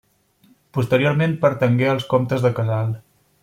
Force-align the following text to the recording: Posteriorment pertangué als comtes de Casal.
Posteriorment 0.77 1.37
pertangué 1.45 1.91
als 1.93 2.09
comtes 2.15 2.47
de 2.47 2.53
Casal. 2.61 2.99